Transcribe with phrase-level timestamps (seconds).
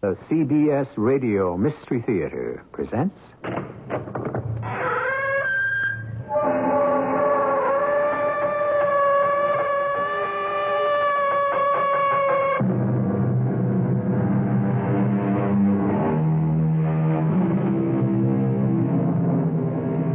[0.00, 3.16] The CBS Radio Mystery Theater presents.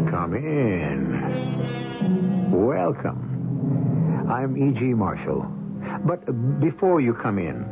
[0.09, 1.11] Come in.
[2.53, 4.29] Welcome.
[4.31, 4.93] I'm E.G.
[4.93, 5.45] Marshall.
[6.05, 6.25] But
[6.61, 7.65] before you come in,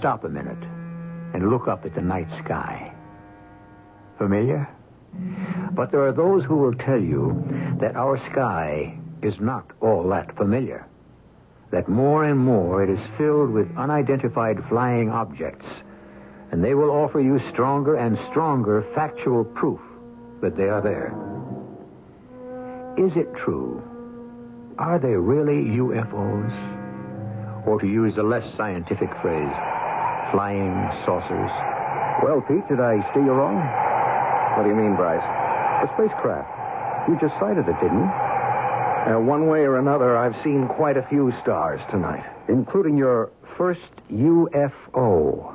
[0.00, 0.58] stop a minute
[1.34, 2.92] and look up at the night sky.
[4.18, 4.68] Familiar?
[5.72, 7.44] But there are those who will tell you
[7.80, 10.86] that our sky is not all that familiar.
[11.70, 15.66] That more and more it is filled with unidentified flying objects,
[16.50, 19.80] and they will offer you stronger and stronger factual proof
[20.40, 21.14] that they are there.
[22.96, 23.82] Is it true?
[24.78, 27.66] Are they really UFOs?
[27.66, 29.54] Or to use a less scientific phrase,
[30.30, 30.72] flying
[31.04, 31.50] saucers.
[32.22, 33.56] Well, Pete, did I steer you wrong?
[34.56, 35.22] What do you mean, Bryce?
[35.22, 37.08] A spacecraft.
[37.08, 38.10] You just sighted it, didn't you?
[39.06, 43.80] Now, one way or another, I've seen quite a few stars tonight, including your first
[44.12, 45.54] UFO.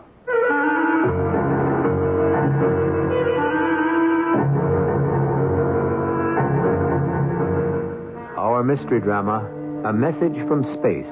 [8.38, 9.47] Our mystery drama,
[9.85, 11.06] A Message from Space,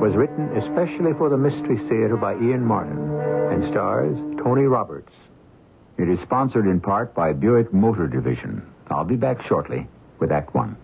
[0.00, 2.98] was written especially for the Mystery Theater by Ian Martin
[3.52, 5.12] and stars Tony Roberts.
[5.98, 8.62] It is sponsored in part by Buick Motor Division.
[8.88, 9.86] I'll be back shortly
[10.18, 10.76] with Act One.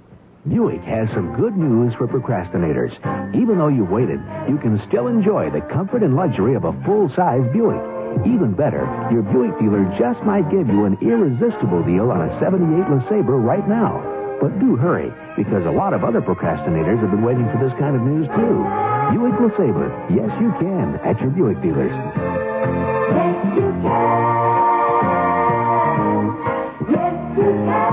[0.49, 2.95] Buick has some good news for procrastinators.
[3.35, 7.45] Even though you waited, you can still enjoy the comfort and luxury of a full-size
[7.53, 7.83] Buick.
[8.25, 12.65] Even better, your Buick dealer just might give you an irresistible deal on a 78
[12.89, 14.08] LeSabre right now.
[14.41, 17.97] But do hurry, because a lot of other procrastinators have been waiting for this kind
[17.97, 18.65] of news too.
[19.11, 21.91] Buick LeSabre, yes you can, at your Buick dealers.
[21.91, 24.23] Yes, you can.
[26.89, 27.87] Yes, you can.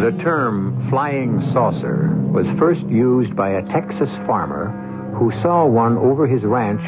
[0.00, 4.72] The term flying saucer was first used by a Texas farmer
[5.20, 6.80] who saw one over his ranch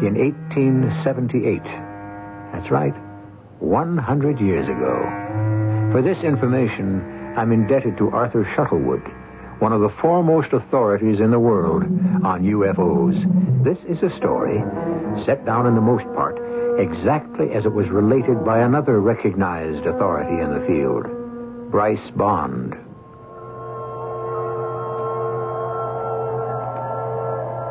[0.00, 1.60] in 1878.
[2.56, 2.96] That's right,
[3.60, 4.96] 100 years ago.
[5.92, 7.04] For this information,
[7.36, 9.04] I'm indebted to Arthur Shuttlewood,
[9.60, 11.82] one of the foremost authorities in the world
[12.24, 13.20] on UFOs.
[13.64, 14.56] This is a story
[15.26, 16.40] set down in the most part
[16.80, 21.04] exactly as it was related by another recognized authority in the field,
[21.70, 22.87] Bryce Bond.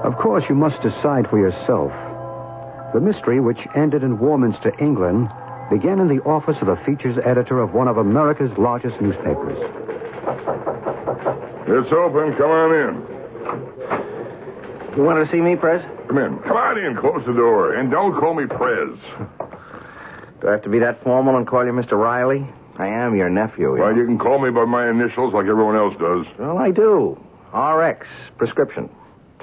[0.03, 1.91] Of course, you must decide for yourself.
[2.93, 5.29] The mystery, which ended in Warminster, England,
[5.69, 9.57] began in the office of the features editor of one of America's largest newspapers.
[11.69, 12.35] It's open.
[12.37, 13.17] Come on in.
[14.97, 15.81] You want to see me, Prez?
[16.07, 16.39] Come in.
[16.39, 16.95] Come on in.
[16.97, 17.73] Close the door.
[17.73, 18.97] And don't call me Prez.
[20.41, 21.93] Do I have to be that formal and call you Mr.
[21.93, 22.47] Riley?
[22.77, 23.75] I am your nephew.
[23.75, 23.97] you Well, know.
[23.99, 26.25] you can call me by my initials like everyone else does.
[26.39, 27.17] Well, I do.
[27.53, 28.07] RX,
[28.37, 28.89] prescription.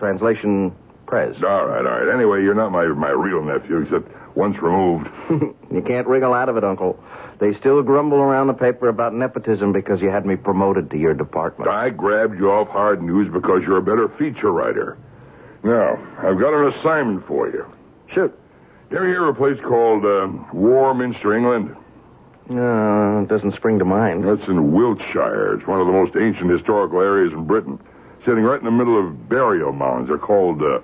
[0.04, 0.70] Translation,
[1.06, 1.34] Prez.
[1.42, 2.14] All right, all right.
[2.14, 4.06] Anyway, you're not my, my real nephew, except
[4.36, 5.08] once removed.
[5.72, 7.02] you can't wriggle out of it, Uncle.
[7.40, 11.14] They still grumble around the paper about nepotism because you had me promoted to your
[11.14, 11.70] department.
[11.70, 14.98] I grabbed you off hard news because you're a better feature writer.
[15.62, 17.64] Now, I've got an assignment for you.
[18.12, 18.38] Shoot.
[18.90, 21.74] You ever hear of a place called uh, Warminster, England?
[22.50, 24.28] No, it doesn't spring to mind.
[24.28, 25.54] That's in Wiltshire.
[25.54, 27.80] It's one of the most ancient historical areas in Britain.
[28.24, 30.08] Sitting right in the middle of burial mounds.
[30.08, 30.80] They're called uh,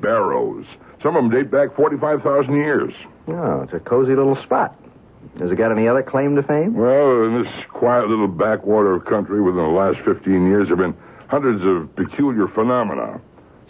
[0.00, 0.66] barrows.
[1.02, 2.92] Some of them date back 45,000 years.
[3.28, 4.76] Oh, it's a cozy little spot.
[5.38, 6.74] Has it got any other claim to fame?
[6.74, 10.78] Well, in this quiet little backwater of country within the last 15 years, there have
[10.78, 10.96] been
[11.28, 13.20] hundreds of peculiar phenomena.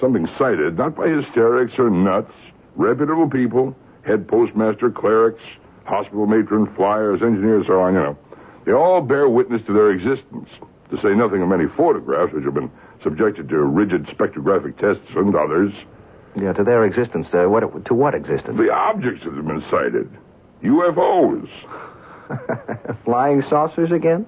[0.01, 2.33] Something sighted, not by hysterics or nuts,
[2.77, 5.43] reputable people, head postmaster, clerics,
[5.85, 8.19] hospital matron, flyers, engineers, so on, you know.
[8.65, 10.49] They all bear witness to their existence,
[10.91, 12.71] to say nothing of many photographs which have been
[13.03, 15.73] subjected to rigid spectrographic tests and others.
[16.37, 17.27] Yeah, to their existence.
[17.33, 18.57] Uh, what, to what existence?
[18.57, 20.09] The objects that have been sighted.
[20.63, 21.49] UFOs.
[23.05, 24.27] Flying saucers again?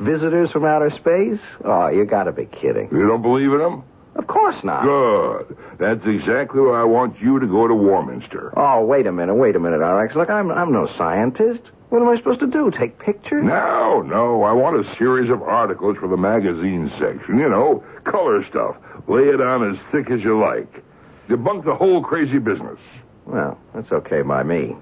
[0.00, 1.40] Visitors from outer space?
[1.64, 2.88] Oh, you gotta be kidding.
[2.92, 3.84] You don't believe in them?
[4.16, 4.82] Of course not.
[4.84, 5.56] Good.
[5.78, 8.52] That's exactly why I want you to go to Warminster.
[8.56, 10.16] Oh, wait a minute, wait a minute, RX.
[10.16, 11.62] Look, I'm, I'm no scientist.
[11.90, 12.70] What am I supposed to do?
[12.70, 13.44] Take pictures?
[13.44, 14.44] No, no.
[14.44, 17.36] I want a series of articles for the magazine section.
[17.36, 18.76] You know, color stuff.
[19.08, 20.84] Lay it on as thick as you like.
[21.28, 22.78] Debunk the whole crazy business.
[23.26, 24.76] Well, that's okay by me.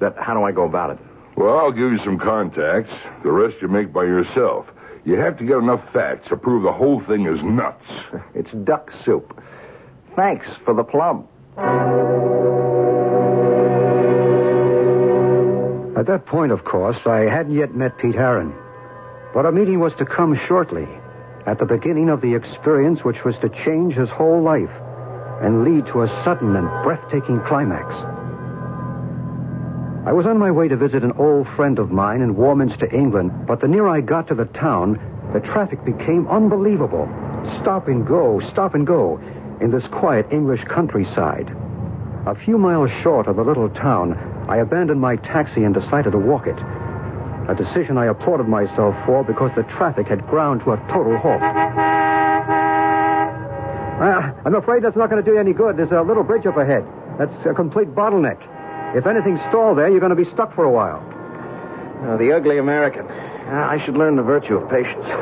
[0.00, 0.98] That, how do I go about it?
[1.36, 2.90] Well, I'll give you some contacts.
[3.22, 4.66] The rest you make by yourself.
[5.04, 7.84] You have to get enough facts to prove the whole thing is nuts.
[8.34, 9.40] It's duck soup.
[10.16, 11.26] Thanks for the plum.
[15.98, 18.54] At that point, of course, I hadn't yet met Pete Heron.
[19.34, 20.86] But a meeting was to come shortly,
[21.44, 24.70] at the beginning of the experience which was to change his whole life
[25.42, 27.92] and lead to a sudden and breathtaking climax.
[30.06, 33.32] I was on my way to visit an old friend of mine in Warminster, England,
[33.48, 35.00] but the nearer I got to the town,
[35.32, 37.08] the traffic became unbelievable.
[37.60, 39.18] Stop and go, stop and go,
[39.60, 41.50] in this quiet English countryside.
[42.28, 46.18] A few miles short of the little town, I abandoned my taxi and decided to
[46.18, 46.56] walk it.
[47.48, 51.42] A decision I applauded myself for because the traffic had ground to a total halt.
[53.98, 55.76] Uh, I'm afraid that's not going to do you any good.
[55.76, 56.84] There's a little bridge up ahead.
[57.18, 58.38] That's a complete bottleneck.
[58.96, 61.04] If anything's stalled there, you're going to be stuck for a while.
[62.04, 63.06] Uh, the ugly American.
[63.06, 65.04] Uh, I should learn the virtue of patience.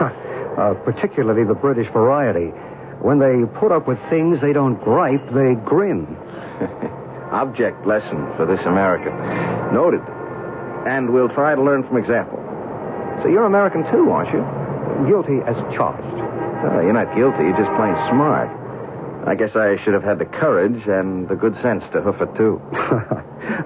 [0.58, 2.50] uh, particularly the British variety.
[3.00, 6.16] When they put up with things, they don't gripe, they grin.
[7.32, 9.12] Object lesson for this American.
[9.74, 10.02] Noted.
[10.86, 12.38] And we'll try to learn from example.
[13.22, 14.44] So you're American too, aren't you?
[15.08, 16.02] Guilty as charged.
[16.02, 17.42] Oh, you're not guilty.
[17.42, 18.48] You're just plain smart.
[19.26, 22.36] I guess I should have had the courage and the good sense to hoof it
[22.36, 22.62] too.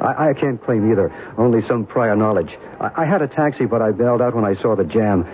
[0.01, 2.51] I, I can't claim either, only some prior knowledge.
[2.81, 5.27] I, I had a taxi, but I bailed out when I saw the jam.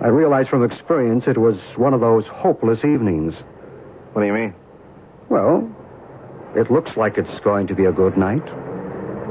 [0.00, 3.34] I realized from experience it was one of those hopeless evenings.
[4.12, 4.54] What do you mean?
[5.28, 5.68] Well,
[6.54, 8.44] it looks like it's going to be a good night.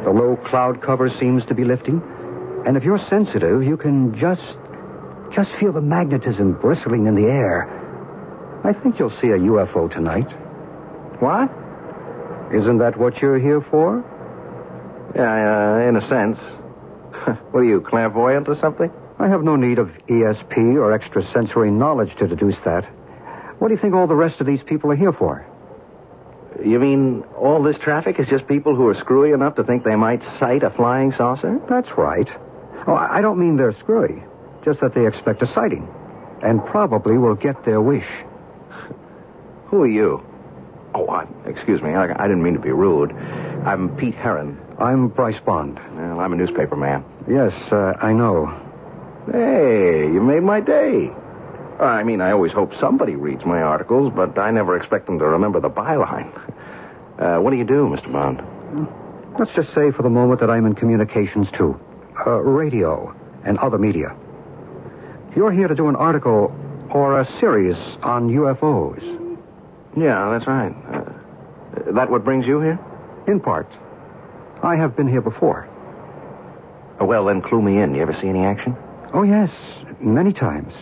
[0.04, 2.02] The low cloud cover seems to be lifting.
[2.66, 4.42] And if you're sensitive, you can just
[5.36, 7.70] just feel the magnetism bristling in the air.
[8.66, 10.28] I think you'll see a UFO tonight.
[11.22, 11.50] What?
[12.54, 14.04] Isn't that what you're here for?
[15.16, 16.38] Yeah, uh, in a sense.
[17.52, 18.92] what are you, clairvoyant or something?
[19.20, 22.84] I have no need of ESP or extrasensory knowledge to deduce that.
[23.60, 25.46] What do you think all the rest of these people are here for?
[26.64, 29.96] You mean all this traffic is just people who are screwy enough to think they
[29.96, 31.60] might sight a flying saucer?
[31.70, 32.28] That's right.
[32.88, 34.24] Oh, I don't mean they're screwy,
[34.66, 35.88] just that they expect a sighting,
[36.44, 38.08] and probably will get their wish.
[39.68, 40.24] Who are you?
[40.94, 41.92] Oh, I, excuse me.
[41.92, 43.12] I, I didn't mean to be rude.
[43.14, 44.60] I'm Pete Heron.
[44.78, 45.80] I'm Bryce Bond.
[45.94, 47.06] Well, I'm a newspaper man.
[47.30, 48.48] Yes, uh, I know.
[49.32, 51.12] Hey, you made my day.
[51.82, 55.26] I mean, I always hope somebody reads my articles, but I never expect them to
[55.26, 56.32] remember the byline.
[57.20, 58.12] Uh, what do you do, Mr.
[58.12, 58.42] Bond?
[59.40, 61.80] Let's just say for the moment that I'm in communications too.
[62.26, 64.16] Uh, radio and other media.
[65.36, 66.54] You're here to do an article
[66.92, 69.02] or a series on UFOs.
[69.98, 70.74] Yeah, that's right.
[70.94, 72.80] Uh, that what brings you here?
[73.28, 73.68] In part.
[74.62, 75.68] I have been here before.
[77.02, 77.96] Uh, well, then clue me in.
[77.96, 78.76] You ever see any action?
[79.14, 79.50] Oh, yes,
[80.00, 80.74] many times.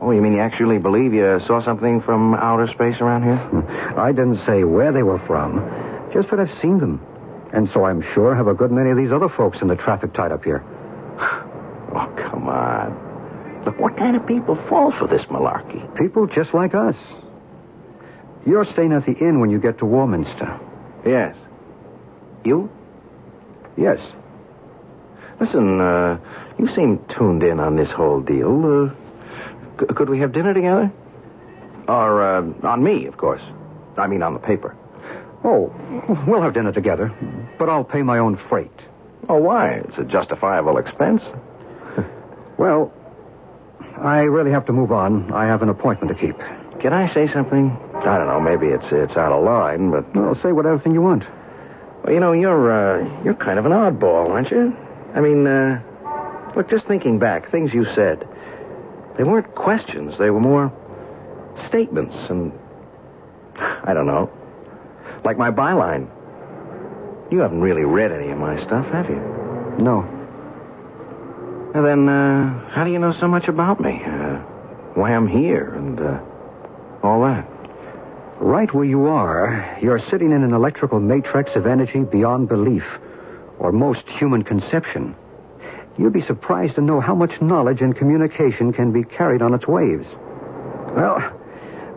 [0.00, 3.98] Oh, you mean you actually believe you saw something from outer space around here?
[3.98, 5.58] I didn't say where they were from,
[6.12, 7.00] just that I've seen them.
[7.52, 10.14] And so I'm sure have a good many of these other folks in the traffic
[10.14, 10.64] tied up here.
[11.90, 13.64] Oh, come on.
[13.64, 15.96] Look, what kind of people fall for this malarkey?
[15.96, 16.94] People just like us.
[18.46, 20.60] You're staying at the inn when you get to Warminster.
[21.06, 21.34] Yes.
[22.44, 22.70] You?
[23.78, 23.98] Yes.
[25.40, 26.18] Listen, uh,
[26.58, 28.90] you seem tuned in on this whole deal.
[28.90, 29.07] Uh,
[29.80, 30.90] c- could we have dinner together?
[31.88, 33.42] Or, uh, on me, of course.
[33.96, 34.76] I mean, on the paper.
[35.44, 35.72] Oh,
[36.26, 37.12] we'll have dinner together,
[37.58, 38.72] but I'll pay my own freight.
[39.28, 39.74] Oh, why?
[39.86, 41.22] It's a justifiable expense.
[42.58, 42.92] Well,
[44.02, 45.32] I really have to move on.
[45.32, 46.36] I have an appointment to keep.
[46.80, 47.70] Can I say something?
[47.94, 48.40] I don't know.
[48.40, 51.22] Maybe it's it's out of line, but Well, say whatever thing you want.
[52.02, 54.76] well, you know, you're uh, you're kind of an oddball, aren't you?
[55.14, 55.80] I mean, uh,
[56.56, 58.26] look, just thinking back, things you said,
[59.18, 60.14] they weren't questions.
[60.18, 60.72] They were more
[61.68, 62.52] statements and,
[63.58, 64.30] I don't know,
[65.24, 66.08] like my byline.
[67.30, 69.20] You haven't really read any of my stuff, have you?
[69.78, 70.06] No.
[71.74, 74.00] Well, then, uh, how do you know so much about me?
[74.06, 74.36] Uh,
[74.94, 76.20] why I'm here and uh,
[77.02, 77.46] all that?
[78.40, 82.84] Right where you are, you're sitting in an electrical matrix of energy beyond belief,
[83.58, 85.14] or most human conception.
[85.98, 89.66] You'd be surprised to know how much knowledge and communication can be carried on its
[89.66, 90.06] waves.
[90.94, 91.18] Well,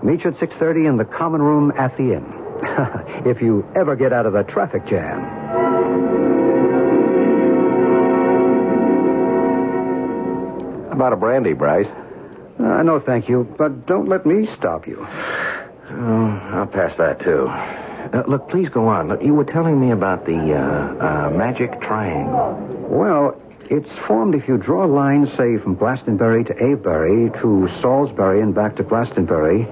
[0.03, 2.41] meet you at 6.30 in the common room at the inn.
[3.25, 5.19] if you ever get out of the traffic jam.
[10.89, 11.87] How about a brandy, Bryce?
[12.59, 14.97] Uh, no, thank you, but don't let me stop you.
[14.99, 17.47] Oh, I'll pass that, too.
[17.47, 19.07] Uh, look, please go on.
[19.07, 22.87] Look, you were telling me about the uh, uh, magic triangle.
[22.89, 23.40] Well,
[23.71, 28.75] it's formed if you draw lines, say, from Glastonbury to Avebury to Salisbury and back
[28.75, 29.65] to Glastonbury.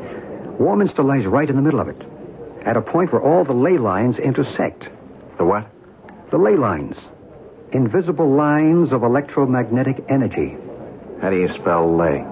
[0.57, 2.01] Warminster lies right in the middle of it,
[2.65, 4.85] at a point where all the ley lines intersect.
[5.37, 5.69] The what?
[6.31, 6.95] The ley lines.
[7.73, 10.55] Invisible lines of electromagnetic energy.
[11.21, 12.23] How do you spell lay?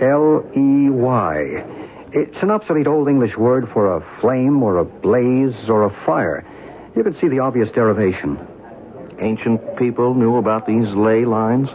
[0.00, 1.64] L E Y.
[2.12, 6.46] It's an obsolete Old English word for a flame or a blaze or a fire.
[6.94, 8.38] You can see the obvious derivation.
[9.22, 11.68] Ancient people knew about these ley lines?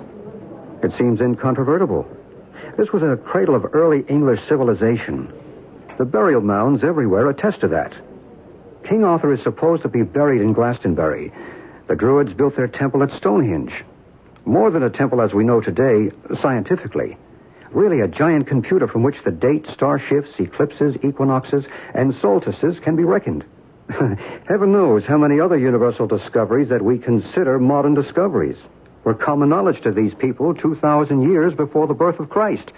[0.84, 2.06] It seems incontrovertible.
[2.78, 5.32] This was a cradle of early English civilization.
[5.98, 7.94] The burial mounds everywhere attest to that.
[8.84, 11.32] King Arthur is supposed to be buried in Glastonbury.
[11.88, 13.72] The Druids built their temple at Stonehenge.
[14.46, 16.12] More than a temple as we know today,
[16.42, 17.18] scientifically.
[17.72, 21.64] Really a giant computer from which the date, star shifts, eclipses, equinoxes,
[21.94, 23.46] and solstices can be reckoned.
[24.48, 28.58] Heaven knows how many other universal discoveries that we consider modern discoveries
[29.04, 32.70] were common knowledge to these people 2,000 years before the birth of Christ.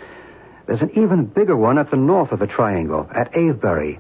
[0.68, 4.00] There's an even bigger one at the north of the triangle, at Avebury.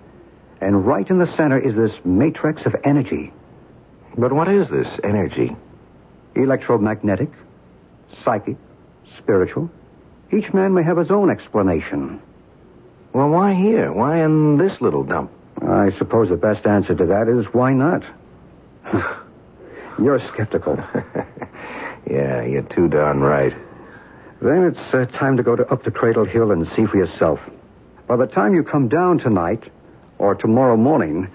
[0.61, 3.33] And right in the center is this matrix of energy.
[4.15, 5.55] But what is this energy?
[6.35, 7.31] Electromagnetic,
[8.23, 8.57] psychic,
[9.17, 9.71] spiritual.
[10.31, 12.21] Each man may have his own explanation.
[13.13, 13.91] Well, why here?
[13.91, 15.31] Why in this little dump?
[15.61, 18.03] I suppose the best answer to that is why not?
[20.01, 20.77] You're skeptical.
[22.09, 23.53] yeah, you're too darn right.
[24.41, 27.39] Then it's uh, time to go to up to Cradle Hill and see for yourself.
[28.07, 29.61] By the time you come down tonight,
[30.17, 31.27] or tomorrow morning,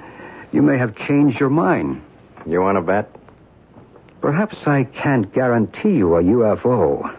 [0.52, 2.02] you may have changed your mind.
[2.46, 3.10] You want to bet?
[4.20, 7.14] Perhaps I can't guarantee you a UFO,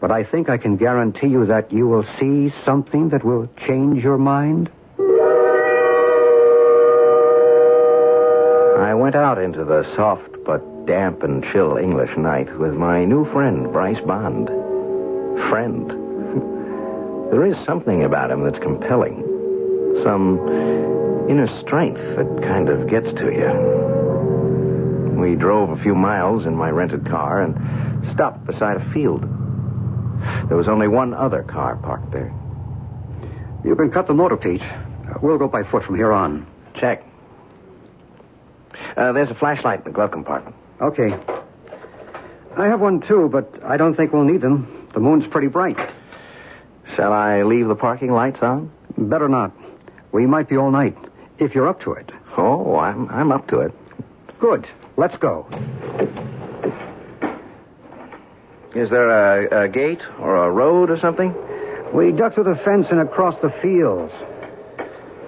[0.00, 4.04] but I think I can guarantee you that you will see something that will change
[4.04, 4.70] your mind.
[8.76, 13.24] I went out into the soft but damp and chill English night with my new
[13.32, 14.48] friend, Bryce Bond.
[15.50, 15.90] Friend.
[17.30, 19.22] there is something about him that's compelling.
[20.04, 20.38] Some
[21.28, 23.50] inner strength that kind of gets to you.
[25.20, 29.22] We drove a few miles in my rented car and stopped beside a field.
[30.48, 32.32] There was only one other car parked there.
[33.64, 34.62] You can cut the motor, Pete.
[35.22, 36.46] We'll go by foot from here on.
[36.78, 37.02] Check.
[38.96, 40.56] Uh, there's a flashlight in the glove compartment.
[40.80, 41.14] Okay.
[42.56, 44.88] I have one too, but I don't think we'll need them.
[44.94, 45.76] The moon's pretty bright.
[46.94, 48.70] Shall I leave the parking lights on?
[48.96, 49.52] Better not.
[50.12, 50.96] We might be all night,
[51.38, 52.10] if you're up to it.
[52.38, 53.72] Oh, I'm, I'm up to it.
[54.40, 54.66] Good.
[54.96, 55.46] Let's go.
[58.74, 61.34] Is there a, a gate or a road or something?
[61.94, 64.12] We duck through the fence and across the fields.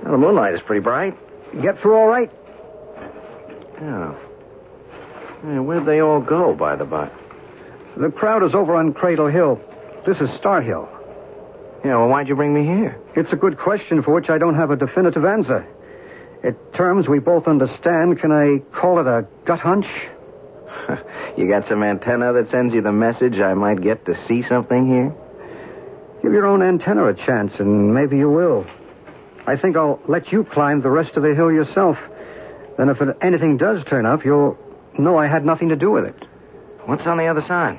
[0.03, 1.17] Well, the moonlight is pretty bright.
[1.63, 2.31] Get through all right?
[3.81, 4.15] Yeah.
[5.61, 7.11] Where'd they all go, by the by?
[7.97, 9.61] The crowd is over on Cradle Hill.
[10.07, 10.89] This is Star Hill.
[11.85, 13.01] Yeah, well, why'd you bring me here?
[13.15, 15.67] It's a good question for which I don't have a definitive answer.
[16.43, 19.87] In terms we both understand, can I call it a gut hunch?
[21.37, 24.87] you got some antenna that sends you the message I might get to see something
[24.87, 25.15] here?
[26.23, 28.67] Give your own antenna a chance, and maybe you will.
[29.47, 31.97] I think I'll let you climb the rest of the hill yourself.
[32.79, 34.57] Then, if anything does turn up, you'll
[34.97, 36.15] know I had nothing to do with it.
[36.87, 37.79] What's on the other side?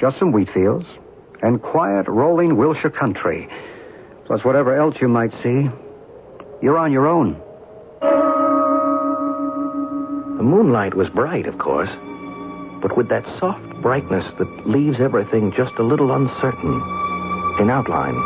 [0.00, 0.86] Just some wheat fields
[1.42, 3.48] and quiet, rolling Wiltshire country,
[4.24, 5.68] plus whatever else you might see.
[6.62, 7.40] You're on your own.
[10.38, 11.90] The moonlight was bright, of course,
[12.80, 16.80] but with that soft brightness that leaves everything just a little uncertain
[17.60, 18.16] in outline.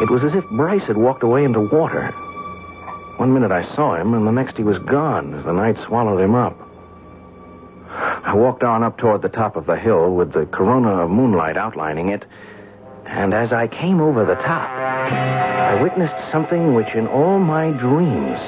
[0.00, 2.14] It was as if Bryce had walked away into water.
[3.16, 6.20] One minute I saw him, and the next he was gone as the night swallowed
[6.20, 6.58] him up.
[7.88, 11.56] I walked on up toward the top of the hill with the corona of moonlight
[11.56, 12.24] outlining it,
[13.06, 18.40] and as I came over the top, I witnessed something which in all my dreams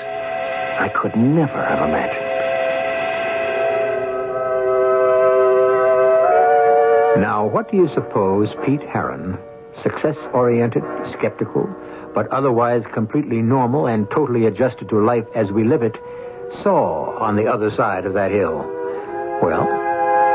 [0.81, 2.27] I could never have imagined.
[7.23, 9.39] Now, what do you suppose Pete Heron,
[9.83, 10.83] success oriented,
[11.19, 11.69] skeptical,
[12.17, 15.95] but otherwise completely normal and totally adjusted to life as we live it,
[16.63, 18.57] saw on the other side of that hill?
[19.43, 19.69] Well,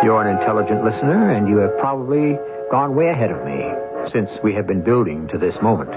[0.04, 2.38] you're an intelligent listener, and you have probably
[2.70, 3.66] gone way ahead of me
[4.14, 5.90] since we have been building to this moment.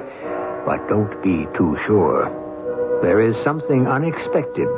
[0.65, 2.33] But don't be too sure.
[3.03, 4.69] There is something unexpected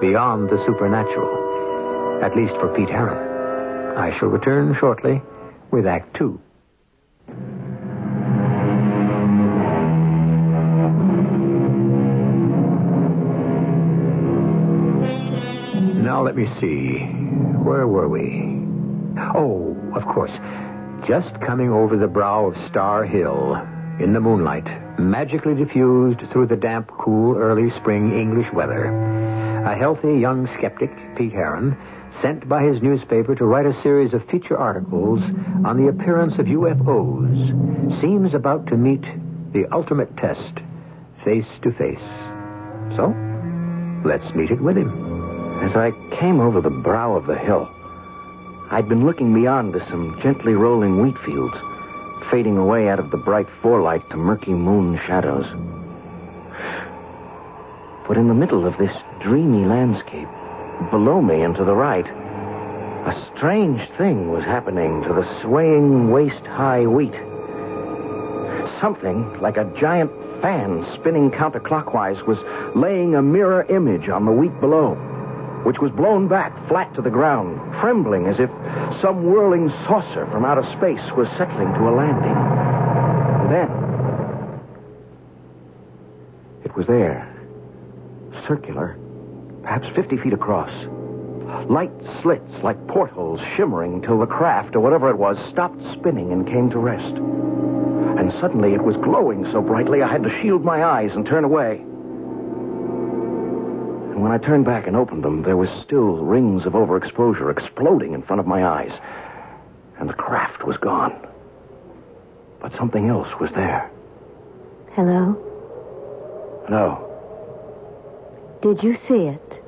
[0.00, 3.98] beyond the supernatural, at least for Pete Heron.
[3.98, 5.20] I shall return shortly
[5.70, 6.40] with Act Two.
[16.24, 17.04] Let me see.
[17.62, 18.64] Where were we?
[19.36, 20.32] Oh, of course.
[21.06, 23.56] Just coming over the brow of Star Hill
[24.00, 24.64] in the moonlight,
[24.98, 28.86] magically diffused through the damp, cool, early spring English weather.
[29.66, 31.76] A healthy young skeptic, Pete Heron,
[32.22, 35.20] sent by his newspaper to write a series of feature articles
[35.66, 39.02] on the appearance of UFOs, seems about to meet
[39.52, 40.58] the ultimate test,
[41.22, 42.08] face to face.
[42.96, 43.12] So,
[44.08, 45.03] let's meet it with him.
[45.64, 47.70] As I came over the brow of the hill,
[48.70, 51.56] I'd been looking beyond to some gently rolling wheat fields,
[52.30, 55.46] fading away out of the bright forelight to murky moon shadows.
[58.06, 60.28] But in the middle of this dreamy landscape,
[60.90, 66.44] below me and to the right, a strange thing was happening to the swaying waist
[66.44, 67.14] high wheat.
[68.82, 72.36] Something like a giant fan spinning counterclockwise was
[72.76, 74.94] laying a mirror image on the wheat below,
[75.64, 78.50] which was blown back flat to the ground, trembling as if
[79.00, 82.36] some whirling saucer from outer space was settling to a landing.
[83.40, 83.68] And then,
[86.64, 87.26] it was there,
[88.46, 88.98] circular,
[89.62, 90.70] perhaps 50 feet across.
[91.70, 96.46] Light slits like portholes shimmering till the craft, or whatever it was, stopped spinning and
[96.46, 97.16] came to rest.
[98.18, 101.44] And suddenly it was glowing so brightly I had to shield my eyes and turn
[101.44, 101.84] away.
[104.24, 108.22] When I turned back and opened them, there was still rings of overexposure exploding in
[108.22, 108.90] front of my eyes.
[109.98, 111.12] And the craft was gone.
[112.58, 113.90] But something else was there.
[114.92, 115.36] Hello?
[116.70, 117.06] No.
[118.62, 119.62] Did you see it?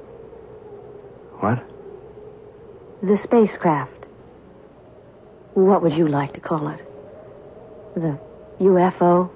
[1.40, 1.62] What?
[3.02, 4.06] The spacecraft.
[5.52, 6.80] What would you like to call it?
[7.94, 8.18] The
[8.60, 9.28] UFO?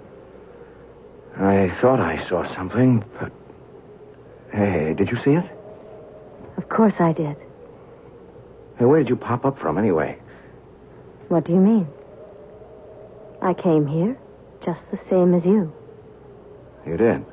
[1.36, 3.30] I thought I saw something, but.
[4.52, 5.44] Hey, did you see it?
[6.56, 7.36] Of course I did.
[8.78, 10.18] Hey, where did you pop up from, anyway?
[11.28, 11.86] What do you mean?
[13.40, 14.18] I came here
[14.64, 15.72] just the same as you.
[16.86, 17.24] You did?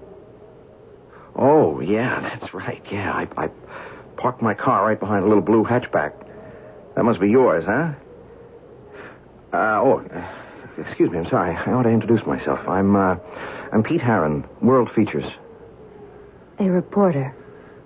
[1.36, 2.82] Oh, yeah, that's right.
[2.92, 3.50] Yeah, I, I
[4.18, 6.14] parked my car right behind a little blue hatchback.
[6.96, 7.94] That must be yours, huh?
[9.54, 10.04] Uh, oh,
[10.78, 11.56] excuse me, I'm sorry.
[11.56, 12.60] I ought to introduce myself.
[12.68, 13.16] I'm, uh,
[13.72, 15.26] I'm Pete Heron, World Features.
[16.60, 17.36] A reporter.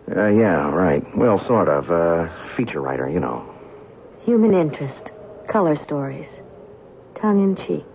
[0.09, 1.03] Uh, yeah, right.
[1.17, 1.91] Well, sort of.
[1.91, 3.47] Uh, feature writer, you know.
[4.25, 5.11] Human interest.
[5.49, 6.29] Color stories.
[7.19, 7.85] Tongue in cheek.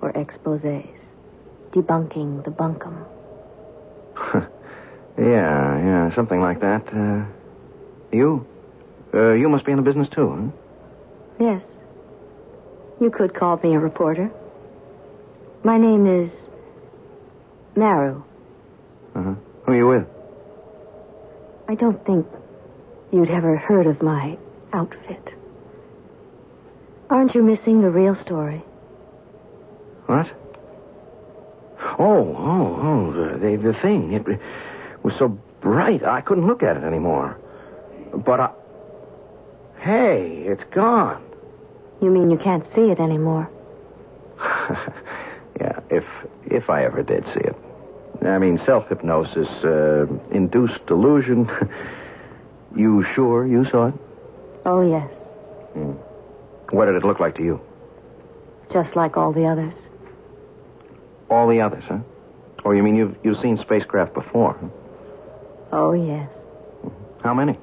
[0.00, 0.88] Or exposés.
[1.72, 3.06] Debunking the bunkum.
[5.18, 6.86] yeah, yeah, something like that.
[6.92, 7.24] Uh,
[8.12, 8.46] you?
[9.14, 10.28] Uh, you must be in the business, too,
[11.38, 11.44] huh?
[11.44, 11.62] Yes.
[13.00, 14.30] You could call me a reporter.
[15.64, 16.30] My name is
[17.76, 18.22] Maru.
[19.14, 19.34] Uh-huh.
[19.64, 20.06] Who are you with?
[21.68, 22.26] I don't think
[23.12, 24.36] you'd ever heard of my
[24.72, 25.28] outfit.
[27.10, 28.62] Aren't you missing the real story?
[30.06, 30.26] What?
[31.98, 34.12] Oh, oh, oh, the, the, the thing.
[34.12, 34.40] It
[35.02, 35.28] was so
[35.60, 37.38] bright, I couldn't look at it anymore.
[38.14, 38.50] But I.
[39.78, 41.24] Hey, it's gone.
[42.00, 43.48] You mean you can't see it anymore?
[45.60, 46.04] yeah, if
[46.46, 47.56] if I ever did see it.
[48.26, 51.50] I mean, self hypnosis, uh, induced delusion.
[52.76, 53.94] you sure you saw it?
[54.64, 55.10] Oh, yes.
[55.72, 55.92] Hmm.
[56.70, 57.60] What did it look like to you?
[58.72, 59.74] Just like all the others.
[61.28, 61.98] All the others, huh?
[62.64, 64.56] Oh, you mean you've you've seen spacecraft before?
[64.60, 64.68] Huh?
[65.72, 66.28] Oh, yes.
[67.22, 67.58] How many?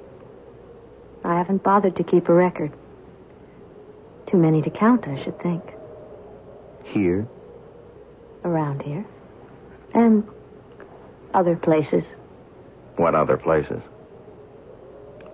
[1.24, 2.72] I haven't bothered to keep a record.
[4.30, 5.64] Too many to count, I should think.
[6.86, 7.28] Here?
[8.44, 9.06] Around here.
[9.94, 10.24] And
[11.34, 12.04] other places.
[12.98, 13.82] What other places?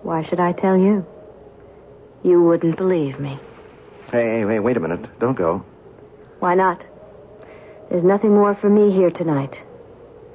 [0.04, 1.06] Why should I tell you?
[2.24, 3.40] You wouldn't believe me.
[4.12, 5.20] Hey, hey, hey, wait a minute.
[5.20, 5.66] Don't go.
[6.40, 6.82] Why not?
[7.90, 9.54] There's nothing more for me here tonight.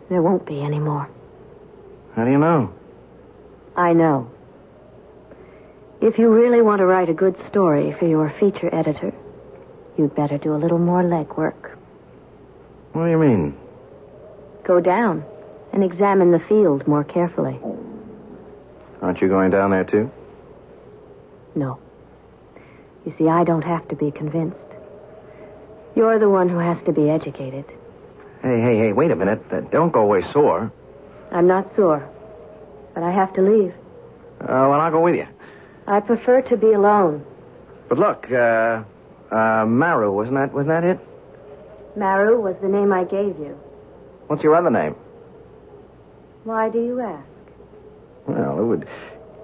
[0.09, 1.09] There won't be any more.
[2.17, 2.73] How do you know?
[3.77, 4.31] I know.
[6.01, 9.13] If you really want to write a good story for your feature editor,
[9.97, 11.77] you'd better do a little more legwork.
[12.93, 13.57] What do you mean?
[14.65, 15.25] Go down
[15.73, 17.59] and examine the field more carefully.
[19.03, 20.11] Aren't you going down there, too?
[21.55, 21.79] No.
[23.05, 24.57] You see, I don't have to be convinced.
[25.97, 27.65] You're the one who has to be educated.
[28.43, 29.43] Hey, hey, hey, wait a minute.
[29.51, 30.73] Uh, don't go away sore.
[31.33, 32.09] I'm not sore,
[32.95, 33.73] but I have to leave.
[34.41, 35.27] Uh, well, I'll go with you.
[35.87, 37.25] I prefer to be alone.
[37.89, 38.83] But look, uh,
[39.31, 41.01] uh, Maru, wasn't that, wasn't that it?
[41.97, 43.59] Maru was the name I gave you.
[44.29, 44.95] What's your other name?
[46.45, 47.27] Why do you ask?
[48.27, 48.89] Well, it would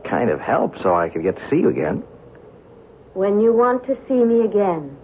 [0.05, 2.03] kind of help so I could get to see you again.
[3.15, 4.97] When you want to see me again,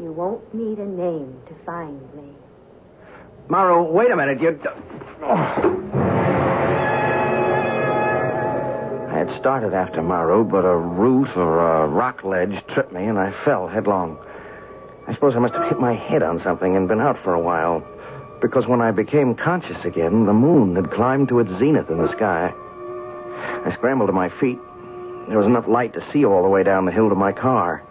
[0.00, 2.32] you won't need a name to find me.
[3.48, 4.40] Maru, wait a minute.
[4.40, 4.58] You.
[9.10, 13.18] I had started after Maru, but a root or a rock ledge tripped me, and
[13.18, 14.18] I fell headlong.
[15.06, 17.40] I suppose I must have hit my head on something and been out for a
[17.40, 17.82] while,
[18.42, 22.12] because when I became conscious again, the moon had climbed to its zenith in the
[22.12, 22.52] sky.
[23.64, 24.58] I scrambled to my feet.
[25.28, 27.84] There was enough light to see all the way down the hill to my car.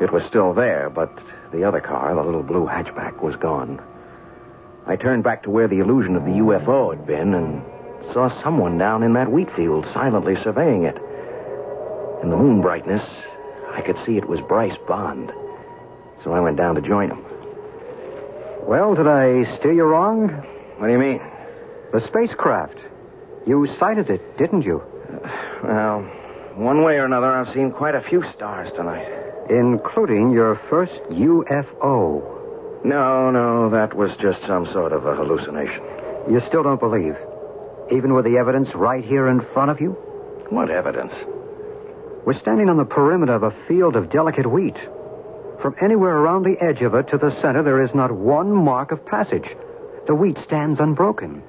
[0.00, 1.12] It was still there, but
[1.52, 3.80] the other car, the little blue hatchback, was gone.
[4.86, 7.62] I turned back to where the illusion of the UFO had been and
[8.12, 10.96] saw someone down in that wheat field silently surveying it.
[12.22, 13.06] In the moon brightness,
[13.72, 15.30] I could see it was Bryce Bond.
[16.22, 17.23] So I went down to join him.
[18.66, 20.28] Well, did I steer you wrong?
[20.78, 21.20] What do you mean?
[21.92, 22.78] The spacecraft.
[23.46, 24.82] You sighted it, didn't you?
[25.62, 26.00] Well,
[26.56, 29.06] one way or another, I've seen quite a few stars tonight.
[29.50, 32.84] Including your first UFO.
[32.84, 35.82] No, no, that was just some sort of a hallucination.
[36.30, 37.14] You still don't believe?
[37.92, 39.90] Even with the evidence right here in front of you?
[40.48, 41.12] What evidence?
[42.24, 44.76] We're standing on the perimeter of a field of delicate wheat.
[45.64, 48.92] From anywhere around the edge of it to the center, there is not one mark
[48.92, 49.48] of passage.
[50.06, 51.42] The wheat stands unbroken.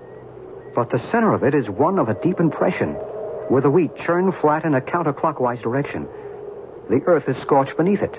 [0.73, 2.93] But the center of it is one of a deep impression,
[3.49, 6.08] where the wheat churned flat in a counterclockwise direction.
[6.89, 8.15] The earth is scorched beneath it.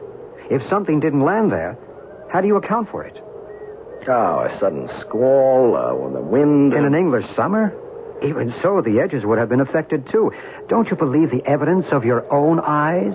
[0.50, 1.78] If something didn't land there,
[2.30, 3.16] how do you account for it?
[4.06, 6.74] Oh, a sudden squall, uh, when the wind.
[6.74, 7.72] In an English summer?
[8.22, 10.30] Even so, the edges would have been affected too.
[10.68, 13.14] Don't you believe the evidence of your own eyes?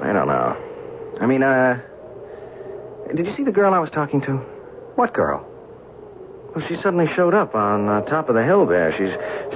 [0.00, 0.73] I don't know.
[1.20, 1.80] I mean, uh.
[3.14, 4.32] Did you see the girl I was talking to?
[4.96, 5.46] What girl?
[6.54, 8.92] Well, she suddenly showed up on uh, top of the hill there.
[8.92, 9.06] She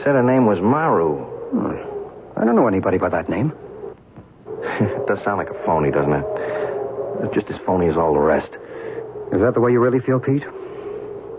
[0.03, 1.17] said her name was Maru.
[1.51, 2.39] Hmm.
[2.39, 3.53] I don't know anybody by that name.
[4.81, 6.25] it does sound like a phony, doesn't it?
[7.25, 8.51] It's just as phony as all the rest.
[9.33, 10.45] Is that the way you really feel, Pete?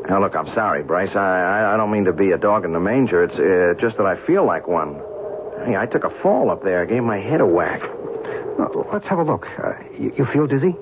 [0.09, 1.15] Now, look, I'm sorry, Bryce.
[1.15, 3.23] I, I, I don't mean to be a dog in the manger.
[3.23, 4.95] It's uh, just that I feel like one.
[5.65, 6.81] Hey, I took a fall up there.
[6.81, 7.81] I gave my head a whack.
[8.59, 9.45] Oh, let's have a look.
[9.57, 10.75] Uh, you, you feel dizzy?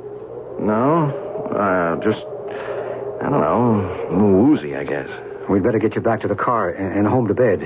[0.60, 1.14] No,
[1.54, 2.26] uh, just,
[3.22, 5.08] I don't know, a little woozy, I guess.
[5.50, 7.62] We'd better get you back to the car and, and home to bed.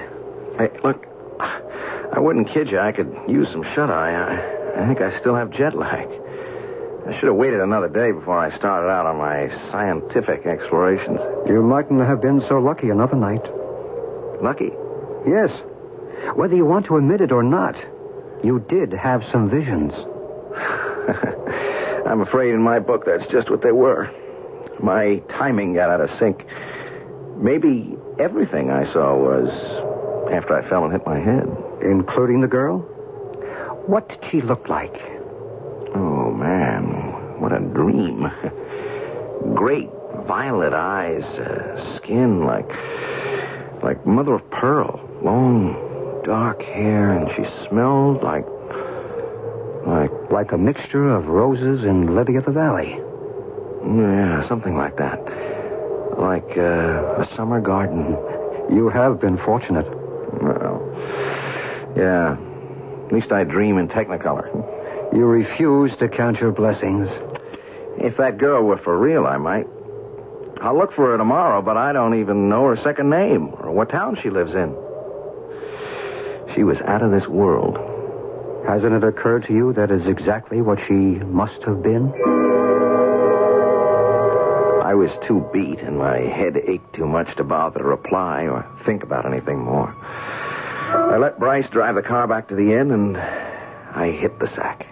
[0.58, 1.06] Hey, look,
[1.40, 2.80] I wouldn't kid you.
[2.80, 4.12] I could use some shut eye.
[4.12, 6.08] I, I think I still have jet lag.
[7.08, 11.20] I should have waited another day before I started out on my scientific explorations.
[11.48, 13.42] You mightn't have been so lucky another night.
[14.44, 14.70] Lucky?
[15.26, 15.50] Yes.
[16.36, 17.76] Whether you want to admit it or not,
[18.44, 19.94] you did have some visions.
[22.08, 24.10] I'm afraid in my book that's just what they were.
[24.82, 26.44] My timing got out of sync.
[27.38, 29.48] Maybe everything I saw was
[30.34, 31.46] after I fell and hit my head.
[31.82, 32.80] Including the girl?
[33.88, 34.94] What did she look like?
[35.96, 37.40] Oh, man.
[37.40, 38.26] What a dream.
[39.56, 39.90] Great
[40.28, 42.70] violet eyes, uh, skin like
[43.84, 45.74] like mother of pearl, long
[46.24, 48.46] dark hair, and she smelled like
[49.86, 52.96] like Like a mixture of roses and lily of the valley.
[53.86, 55.20] yeah, something like that.
[56.18, 58.16] Like uh, a summer garden.
[58.70, 59.86] You have been fortunate.
[60.42, 60.80] Well,
[61.98, 62.38] yeah.
[63.08, 64.48] At least I dream in Technicolor.
[65.14, 67.10] You refuse to count your blessings.
[67.98, 69.68] If that girl were for real, I might.
[70.62, 73.90] I'll look for her tomorrow, but I don't even know her second name or what
[73.90, 74.74] town she lives in.
[76.56, 77.78] She was out of this world.
[78.68, 82.12] Hasn't it occurred to you that is exactly what she must have been?
[84.84, 88.66] I was too beat, and my head ached too much to bother to reply or
[88.86, 89.96] think about anything more.
[89.98, 94.86] I let Bryce drive the car back to the inn, and I hit the sack.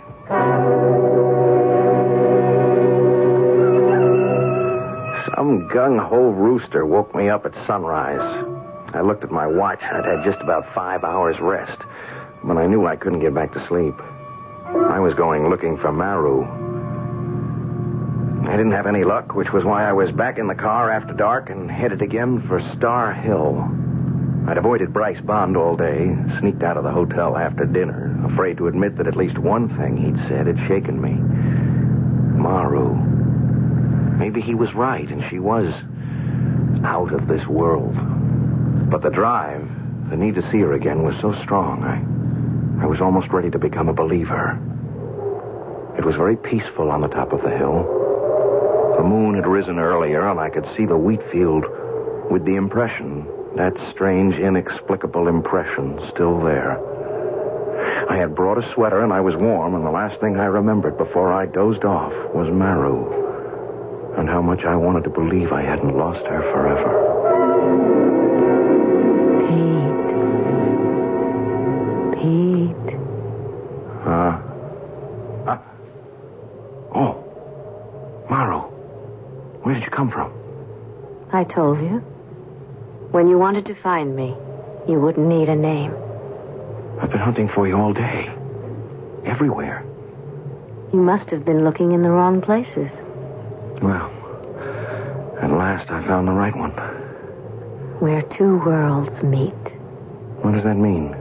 [5.36, 8.49] Some gung ho rooster woke me up at sunrise.
[8.94, 9.82] I looked at my watch.
[9.82, 11.80] I'd had just about five hours rest,
[12.44, 13.96] but I knew I couldn't get back to sleep.
[14.90, 16.44] I was going looking for Maru.
[18.48, 21.14] I didn't have any luck, which was why I was back in the car after
[21.14, 23.64] dark and headed again for Star Hill.
[24.48, 28.68] I'd avoided Bryce Bond all day, sneaked out of the hotel after dinner, afraid to
[28.68, 31.14] admit that at least one thing he'd said had shaken me.
[32.42, 32.96] Maru.
[34.18, 35.72] Maybe he was right, and she was
[36.84, 37.96] out of this world.
[38.90, 39.68] But the drive,
[40.10, 41.84] the need to see her again, was so strong.
[41.84, 44.58] I, I was almost ready to become a believer.
[45.98, 47.86] It was very peaceful on the top of the hill.
[48.98, 51.66] The moon had risen earlier, and I could see the wheat field
[52.32, 56.80] with the impression, that strange, inexplicable impression, still there.
[58.10, 60.98] I had brought a sweater, and I was warm, and the last thing I remembered
[60.98, 63.20] before I dozed off was Maru
[64.18, 68.09] and how much I wanted to believe I hadn't lost her forever.
[81.40, 82.00] I told you.
[83.12, 84.36] When you wanted to find me,
[84.90, 85.94] you wouldn't need a name.
[87.02, 88.28] I've been hunting for you all day.
[89.26, 89.86] Everywhere.
[90.92, 92.92] You must have been looking in the wrong places.
[93.82, 94.12] Well,
[95.42, 96.72] at last I found the right one.
[98.02, 99.54] Where two worlds meet.
[100.44, 101.16] What does that mean?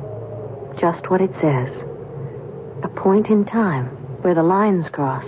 [0.81, 1.71] Just what it says.
[2.83, 3.87] A point in time
[4.23, 5.27] where the lines cross.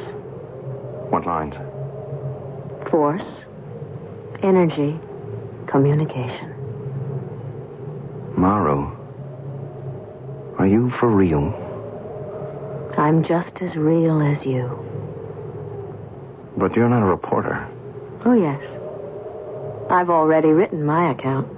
[1.12, 1.54] What lines?
[2.90, 3.39] Force,
[4.42, 4.98] energy,
[5.66, 6.54] communication.
[8.36, 8.96] Maru.
[10.58, 11.54] Are you for real?
[12.98, 14.68] I'm just as real as you.
[16.56, 17.66] But you're not a reporter.
[18.24, 18.60] Oh, yes.
[19.90, 21.48] I've already written my account.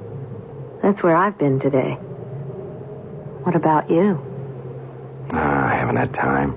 [0.83, 1.99] That's where I've been today.
[3.43, 4.21] What about you?
[5.31, 6.55] Ah, I haven't had time.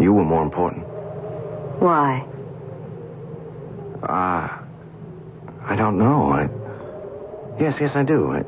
[0.00, 0.86] You were more important.
[1.80, 2.26] Why?
[4.02, 4.61] Ah,
[5.64, 6.32] I don't know.
[6.32, 6.48] I...
[7.60, 8.32] Yes, yes, I do.
[8.32, 8.42] I...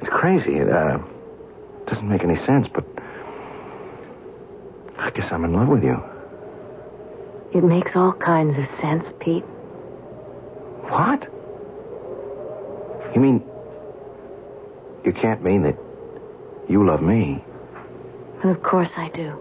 [0.00, 0.56] It's crazy.
[0.56, 0.98] It uh,
[1.86, 2.84] doesn't make any sense, but
[4.98, 5.96] I guess I'm in love with you.
[7.54, 9.44] It makes all kinds of sense, Pete.
[10.88, 11.22] What?
[13.14, 13.42] You mean
[15.06, 15.76] you can't mean that
[16.68, 17.42] you love me?
[18.42, 19.40] And of course I do.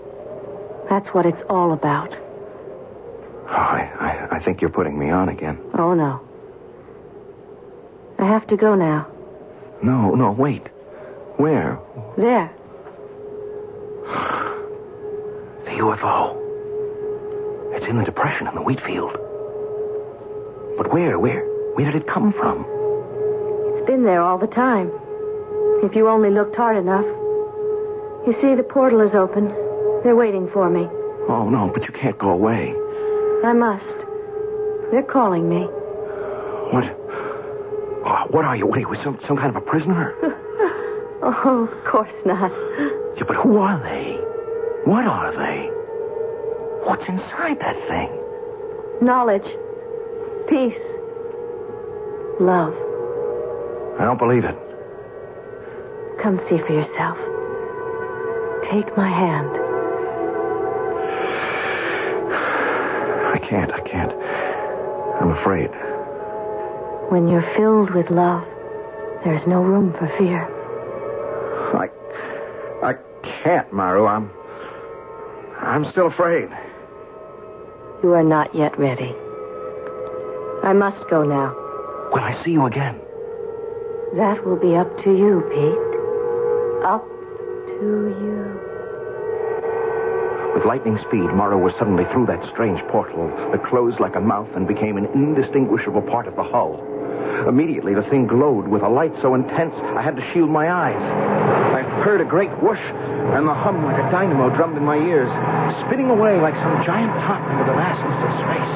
[0.90, 2.14] That's what it's all about.
[2.14, 5.60] Oh, I, I, I think you're putting me on again.
[5.78, 6.25] Oh, no.
[8.26, 9.06] I have to go now.
[9.84, 10.64] No, no, wait.
[11.38, 11.78] Where?
[12.18, 12.52] There.
[15.66, 16.36] The UFO.
[17.76, 19.12] It's in the depression in the wheat field.
[20.76, 22.66] But where, where, where did it come from?
[23.78, 24.90] It's been there all the time.
[25.84, 27.06] If you only looked hard enough.
[28.26, 29.50] You see, the portal is open.
[30.02, 30.88] They're waiting for me.
[31.30, 32.74] Oh, no, but you can't go away.
[33.44, 33.86] I must.
[34.90, 35.68] They're calling me.
[36.74, 37.05] What?
[38.36, 38.68] What are you?
[38.68, 40.14] What are you, some, some kind of a prisoner?
[41.28, 42.52] Oh, of course not.
[43.18, 44.20] Yeah, but who are they?
[44.84, 45.70] What are they?
[46.86, 48.12] What's inside that thing?
[49.02, 49.48] Knowledge.
[50.48, 50.78] Peace.
[52.40, 52.76] Love.
[53.98, 54.56] I don't believe it.
[56.22, 57.18] Come see for yourself.
[58.70, 59.50] Take my hand.
[63.34, 64.12] I can't, I can't.
[65.22, 65.72] I'm afraid.
[67.10, 68.44] When you're filled with love,
[69.24, 70.50] there's no room for fear.
[71.76, 71.90] I.
[72.84, 72.94] I
[73.44, 74.06] can't, Maru.
[74.06, 74.32] I'm.
[75.62, 76.50] I'm still afraid.
[78.04, 79.16] You are not yet ready.
[80.64, 81.54] I must go now.
[82.12, 83.00] Will I see you again?
[84.16, 86.86] That will be up to you, Pete.
[86.86, 87.06] Up
[87.68, 88.62] to you.
[90.56, 94.50] With lightning speed, Maru was suddenly through that strange portal that closed like a mouth
[94.56, 96.80] and became an indistinguishable part of the hull.
[97.44, 101.04] Immediately, the thing glowed with a light so intense I had to shield my eyes.
[101.76, 102.82] I heard a great whoosh,
[103.36, 105.30] and the hum like a dynamo drummed in my ears,
[105.86, 108.72] spinning away like some giant top into the vastness of space.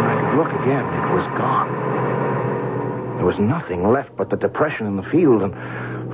[0.00, 1.70] When I could look again, it was gone.
[3.18, 5.54] There was nothing left but the depression in the field, and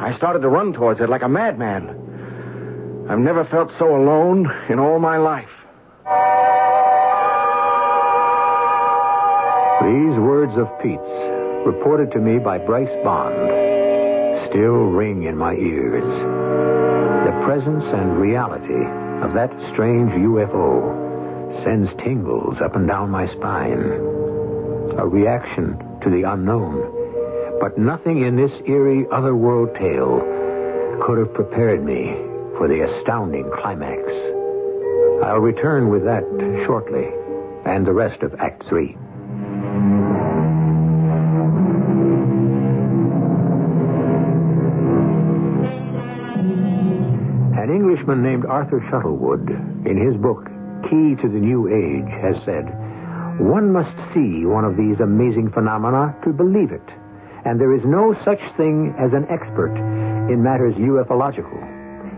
[0.00, 3.06] I started to run towards it like a madman.
[3.08, 5.48] I've never felt so alone in all my life.
[9.80, 11.00] These words of Pete's,
[11.64, 13.34] reported to me by Bryce Bond,
[14.50, 16.04] still ring in my ears.
[17.24, 18.84] The presence and reality
[19.24, 23.80] of that strange UFO sends tingles up and down my spine.
[25.00, 27.58] A reaction to the unknown.
[27.58, 30.20] But nothing in this eerie otherworld tale
[31.06, 32.12] could have prepared me
[32.58, 34.02] for the astounding climax.
[35.24, 36.24] I'll return with that
[36.66, 37.08] shortly,
[37.64, 38.94] and the rest of Act Three.
[48.22, 49.48] Named Arthur Shuttlewood,
[49.86, 50.44] in his book
[50.84, 52.68] Key to the New Age, has said,
[53.40, 56.84] One must see one of these amazing phenomena to believe it,
[57.44, 59.72] and there is no such thing as an expert
[60.28, 61.56] in matters ufological.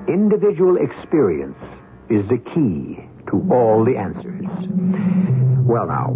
[0.09, 1.59] Individual experience
[2.11, 2.99] is the key
[3.31, 4.47] to all the answers.
[5.62, 6.11] Well, now,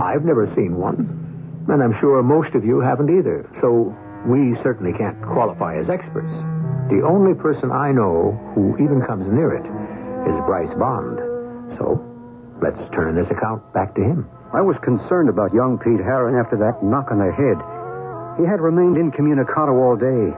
[0.00, 3.94] I've never seen one, and I'm sure most of you haven't either, so
[4.26, 6.32] we certainly can't qualify as experts.
[6.92, 9.64] The only person I know who even comes near it
[10.28, 11.16] is Bryce Bond.
[11.80, 11.96] So,
[12.60, 14.28] let's turn this account back to him.
[14.52, 17.56] I was concerned about young Pete Heron after that knock on the head.
[18.36, 20.36] He had remained incommunicado all day,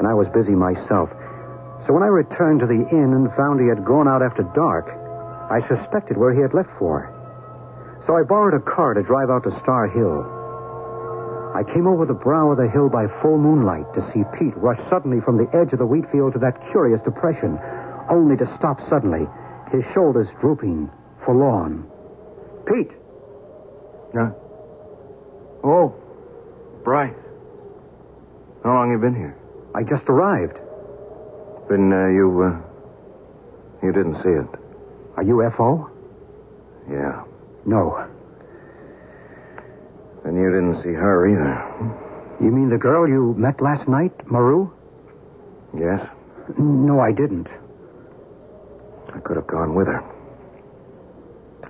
[0.00, 1.12] and I was busy myself.
[1.84, 4.88] So when I returned to the inn and found he had gone out after dark,
[5.52, 7.12] I suspected where he had left for.
[8.08, 10.39] So I borrowed a car to drive out to Star Hill.
[11.54, 14.78] I came over the brow of the hill by full moonlight to see Pete rush
[14.88, 17.58] suddenly from the edge of the wheat field to that curious depression,
[18.08, 19.26] only to stop suddenly,
[19.72, 20.90] his shoulders drooping,
[21.24, 21.84] forlorn.
[22.66, 22.92] Pete!
[24.14, 24.30] Yeah.
[25.64, 25.94] Oh,
[26.84, 27.14] Bryce.
[28.62, 29.36] How long you been here?
[29.74, 30.56] I just arrived.
[31.68, 34.48] Then uh, you, uh, you didn't see it.
[35.16, 35.90] Are you FO?
[36.90, 37.24] Yeah.
[37.66, 38.08] No.
[40.24, 42.44] And you didn't see her either.
[42.44, 44.70] You mean the girl you met last night, Maru?
[45.76, 46.06] Yes?
[46.58, 47.48] No, I didn't.
[49.14, 50.02] I could have gone with her.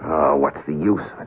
[0.03, 1.03] Oh, what's the use?
[1.19, 1.25] I,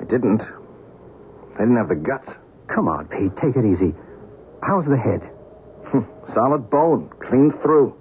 [0.00, 0.42] I didn't.
[0.42, 2.28] I didn't have the guts.
[2.72, 3.36] Come on, Pete.
[3.36, 3.94] Take it easy.
[4.62, 5.20] How's the head?
[5.88, 7.94] Hmm, solid bone, clean through.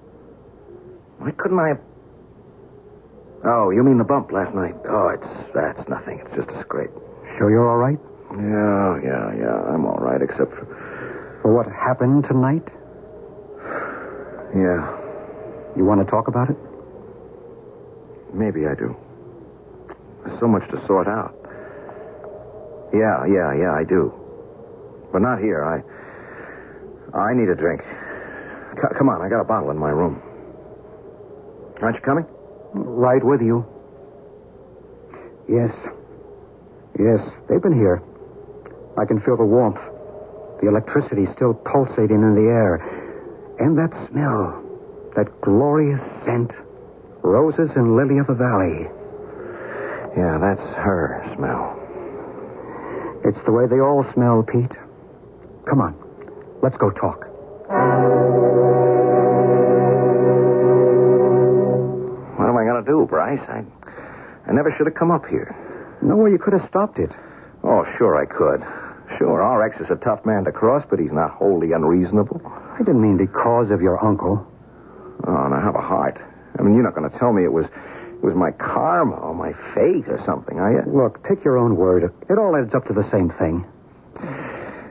[1.20, 1.80] Why couldn't I have...
[3.46, 4.76] Oh, you mean the bump last night?
[4.90, 6.20] Oh, it's that's nothing.
[6.26, 6.92] It's just a scrape.
[7.38, 8.00] Sure you're all right?
[8.32, 9.74] Yeah, yeah, yeah.
[9.74, 10.66] I'm all right, except for...
[11.42, 12.64] For what happened tonight?
[14.56, 14.80] Yeah,
[15.76, 16.58] You want to talk about it?
[18.34, 18.96] maybe I do.
[20.26, 21.36] There's so much to sort out.
[22.94, 24.12] Yeah, yeah, yeah, I do.
[25.12, 25.62] But not here.
[25.64, 25.82] I...
[27.18, 27.82] I need a drink.
[28.76, 30.20] C- come on, I got a bottle in my room.
[31.82, 32.26] Aren't you coming?
[32.74, 33.66] Right with you.
[35.48, 35.70] Yes.
[37.00, 38.02] Yes, they've been here.
[38.98, 39.82] I can feel the warmth.
[40.62, 42.76] The electricity still pulsating in the air.
[43.60, 44.62] And that smell.
[45.16, 46.52] That glorious scent.
[47.24, 48.88] Roses and lily of the valley.
[50.16, 51.80] Yeah, that's her smell.
[53.26, 54.78] It's the way they all smell, Pete.
[55.68, 55.96] Come on.
[56.62, 57.26] Let's go talk.
[62.38, 63.40] What am I going to do, Bryce?
[63.48, 63.64] I,
[64.48, 65.56] I never should have come up here.
[66.04, 67.12] No way you could have stopped it.
[67.64, 68.62] Oh, sure I could.
[69.18, 72.42] Sure, RX is a tough man to cross, but he's not wholly unreasonable.
[72.46, 74.46] I didn't mean because of your uncle.
[75.26, 76.20] Oh, now have a heart.
[76.60, 79.34] I mean, you're not going to tell me it was it was my karma or
[79.34, 80.84] my fate or something, are you?
[80.92, 82.04] Look, pick your own word.
[82.30, 83.66] It all adds up to the same thing.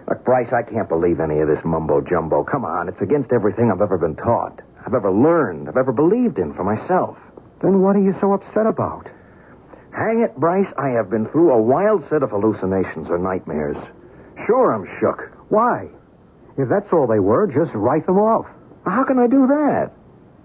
[0.08, 2.44] Look, Bryce, I can't believe any of this mumbo jumbo.
[2.44, 6.38] Come on, it's against everything I've ever been taught, I've ever learned, I've ever believed
[6.38, 7.16] in for myself.
[7.60, 9.08] Then what are you so upset about?
[9.92, 13.76] Hang it, Bryce, I have been through a wild set of hallucinations or nightmares.
[14.46, 15.30] Sure, I'm shook.
[15.50, 15.88] Why?
[16.56, 18.46] If that's all they were, just write them off.
[18.84, 19.90] How can I do that?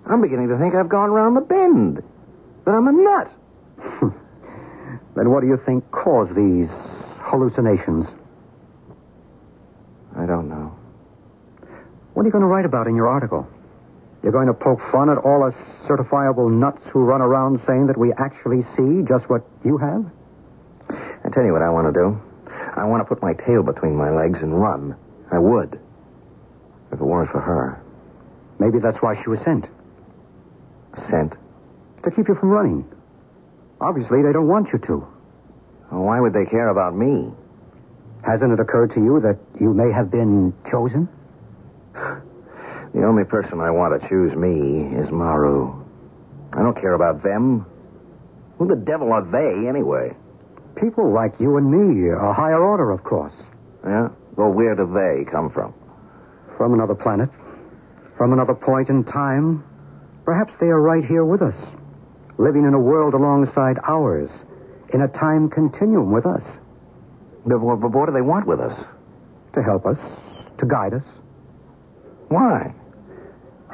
[0.05, 2.03] I'm beginning to think I've gone round the bend.
[2.65, 4.13] That I'm a nut.
[5.17, 6.69] Then what do you think caused these
[7.21, 8.05] hallucinations?
[10.15, 10.77] I don't know.
[12.13, 13.47] What are you going to write about in your article?
[14.23, 15.53] You're going to poke fun at all us
[15.87, 20.05] certifiable nuts who run around saying that we actually see just what you have?
[21.23, 22.19] I tell you what I want to do.
[22.75, 24.95] I want to put my tail between my legs and run.
[25.31, 25.79] I would.
[26.91, 27.81] If it weren't for her.
[28.59, 29.65] Maybe that's why she was sent.
[31.09, 31.33] Sent.
[32.03, 32.85] To keep you from running.
[33.81, 35.07] Obviously, they don't want you to.
[35.91, 37.31] Well, why would they care about me?
[38.25, 41.07] Hasn't it occurred to you that you may have been chosen?
[42.97, 45.69] The only person I want to choose me is Maru.
[46.51, 47.63] I don't care about them.
[48.57, 50.15] Who the devil are they, anyway?
[50.81, 53.33] People like you and me, a higher order, of course.
[53.85, 54.09] Yeah?
[54.35, 55.75] Well, where do they come from?
[56.57, 57.29] From another planet.
[58.17, 59.63] From another point in time.
[60.25, 61.55] Perhaps they are right here with us,
[62.39, 64.31] living in a world alongside ours,
[64.91, 66.41] in a time continuum with us.
[67.45, 68.73] But what, but what do they want with us?
[69.53, 69.99] To help us,
[70.57, 71.05] to guide us.
[72.29, 72.73] Why?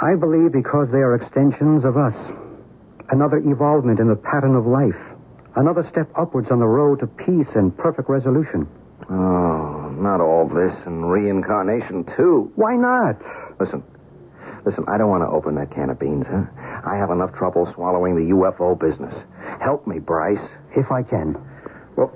[0.04, 2.14] I believe because they are extensions of us.
[3.10, 5.00] Another evolvement in the pattern of life.
[5.56, 8.68] Another step upwards on the road to peace and perfect resolution.
[9.10, 12.52] Oh, not all this and reincarnation, too.
[12.56, 13.16] Why not?
[13.62, 13.82] Listen.
[14.66, 16.44] Listen, I don't want to open that can of beans, huh?
[16.86, 19.16] I have enough trouble swallowing the UFO business.
[19.62, 20.44] Help me, Bryce.
[20.76, 21.36] If I can.
[21.96, 22.12] Well,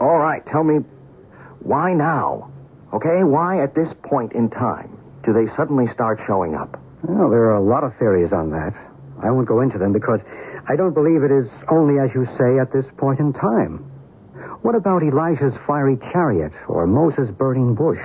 [0.00, 0.84] all right, tell me
[1.60, 2.52] why now?
[2.94, 6.78] Okay, why at this point in time do they suddenly start showing up?
[7.02, 8.74] Well, there are a lot of theories on that.
[9.22, 10.20] I won't go into them because
[10.68, 13.78] I don't believe it is only as you say at this point in time.
[14.62, 18.00] What about Elijah's fiery chariot, or Moses' burning bush,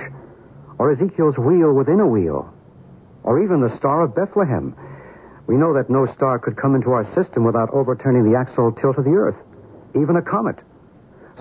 [0.78, 2.52] or Ezekiel's wheel within a wheel,
[3.24, 4.76] or even the Star of Bethlehem?
[5.46, 8.96] We know that no star could come into our system without overturning the axial tilt
[8.96, 9.36] of the Earth,
[9.94, 10.56] even a comet.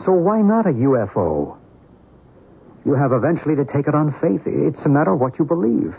[0.05, 1.57] So why not a UFO?
[2.85, 4.41] You have eventually to take it on faith.
[4.45, 5.95] It's a matter of what you believe.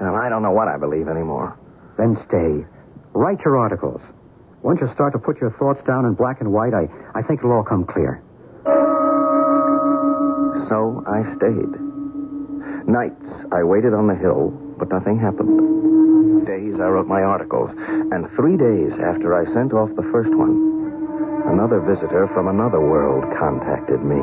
[0.00, 1.58] Well, I don't know what I believe anymore.
[1.96, 2.64] Then stay.
[3.14, 4.00] Write your articles.
[4.62, 7.40] Once you start to put your thoughts down in black and white, I, I think
[7.40, 8.22] it'll all come clear.
[10.68, 11.72] So I stayed.
[12.88, 16.44] Nights I waited on the hill, but nothing happened.
[16.46, 21.46] Days I wrote my articles, and three days after I sent off the first one,
[21.48, 24.22] another visitor from another world contacted me.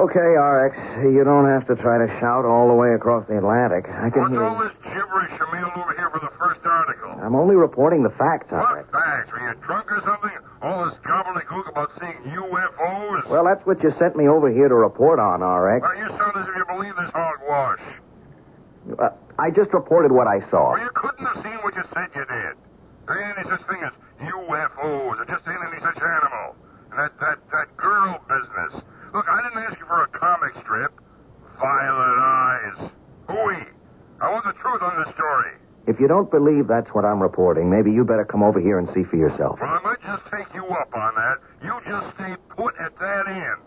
[0.00, 0.72] Okay, RX,
[1.12, 3.84] you don't have to try to shout all the way across the Atlantic.
[3.92, 4.44] I can What's hear.
[4.48, 7.12] all this gibberish you mailed over here for the first article?
[7.20, 8.88] I'm only reporting the facts, What RX.
[8.88, 9.28] facts?
[9.30, 10.32] Were you drunk or something?
[10.64, 13.28] All this gobbledygook about seeing UFOs?
[13.28, 15.82] Well, that's what you sent me over here to report on, RX.
[15.84, 17.84] Well, you sound as if you believe this hogwash.
[18.96, 20.72] Uh, I just reported what I saw.
[20.72, 22.56] Well, you have seen what you said you did.
[23.04, 23.92] There ain't any such thing as
[24.24, 25.20] UFOs.
[25.20, 26.56] There just ain't any such animal.
[26.88, 28.80] And that, that, that girl business.
[29.12, 30.92] Look, I didn't ask you for a comic strip.
[31.58, 32.90] Violet eyes.
[33.26, 33.66] Hooey.
[34.22, 35.50] I want the truth on this story.
[36.00, 38.88] If you don't believe that's what I'm reporting, maybe you better come over here and
[38.96, 39.60] see for yourself.
[39.60, 41.36] Well, I might just take you up on that.
[41.60, 43.60] You just stay put at that end.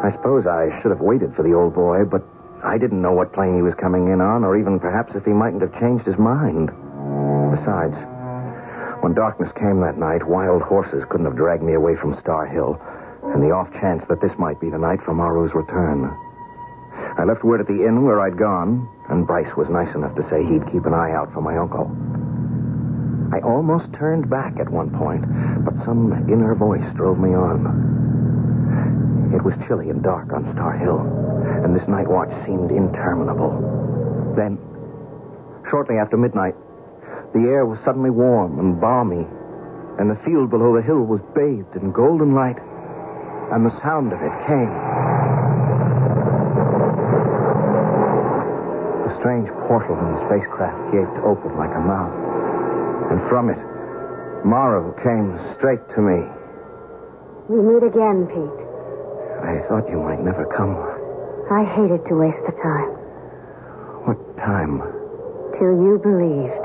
[0.00, 2.24] I suppose I should have waited for the old boy, but
[2.64, 5.32] I didn't know what plane he was coming in on, or even perhaps if he
[5.36, 6.72] mightn't have changed his mind.
[7.52, 8.00] Besides,
[9.04, 12.80] when darkness came that night, wild horses couldn't have dragged me away from Star Hill,
[13.24, 16.08] and the off chance that this might be the night for Maru's return.
[17.16, 20.28] I left word at the inn where I'd gone, and Bryce was nice enough to
[20.28, 21.88] say he'd keep an eye out for my uncle.
[23.32, 25.24] I almost turned back at one point,
[25.64, 29.32] but some inner voice drove me on.
[29.34, 31.00] It was chilly and dark on Star Hill,
[31.64, 33.64] and this night watch seemed interminable.
[34.36, 34.60] Then,
[35.70, 36.54] shortly after midnight,
[37.32, 39.26] the air was suddenly warm and balmy,
[39.98, 42.60] and the field below the hill was bathed in golden light,
[43.52, 45.25] and the sound of it came.
[49.26, 52.14] Strange portal in the spacecraft gaped open like a mouth,
[53.10, 53.58] and from it,
[54.46, 56.22] Maru came straight to me.
[57.50, 58.60] We meet again, Pete.
[59.42, 60.78] I thought you might never come.
[61.50, 62.94] I hated to waste the time.
[64.06, 64.78] What time?
[65.58, 66.62] Till you believed.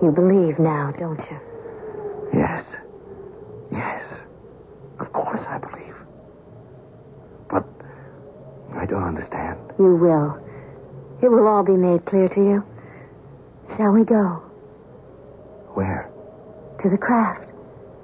[0.00, 1.40] You believe now, don't you?
[2.32, 2.64] Yes.
[3.70, 4.02] Yes.
[4.98, 5.94] Of course I believe.
[7.50, 7.68] But
[8.80, 9.60] I don't understand.
[9.78, 10.43] You will.
[11.24, 12.62] It will all be made clear to you.
[13.78, 14.42] Shall we go?
[15.72, 16.10] Where?
[16.82, 17.48] To the craft.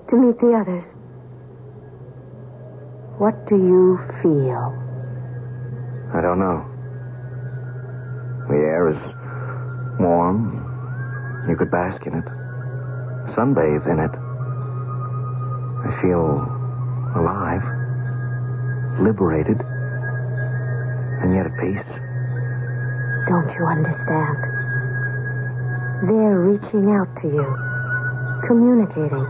[0.08, 0.84] To meet the others.
[3.18, 4.72] What do you feel?
[6.16, 6.64] I don't know.
[8.48, 8.96] The air is
[10.00, 10.56] warm.
[11.46, 12.24] You could bask in it,
[13.36, 14.16] sunbathe in it.
[15.84, 16.40] I feel
[17.20, 17.64] alive,
[18.98, 19.60] liberated,
[21.20, 21.99] and yet at peace.
[23.28, 24.36] Don't you understand?
[26.08, 27.46] They're reaching out to you,
[28.48, 29.26] communicating,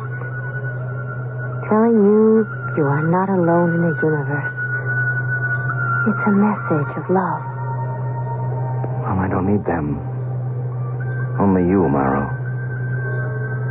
[1.66, 4.54] telling you you are not alone in the universe.
[6.06, 7.42] It's a message of love.
[9.02, 9.98] Well, I don't need them.
[11.40, 12.24] Only you, Maru.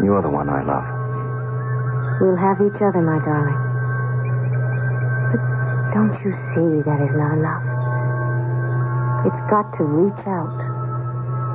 [0.03, 0.85] You're the one I love.
[2.19, 3.59] We'll have each other, my darling.
[5.31, 5.41] But
[5.93, 7.68] don't you see that is not enough?
[9.25, 10.57] It's got to reach out,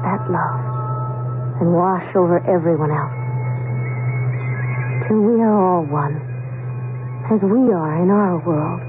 [0.04, 0.60] that love,
[1.60, 3.20] and wash over everyone else.
[5.08, 6.20] Till we are all one,
[7.32, 8.80] as we are in our world.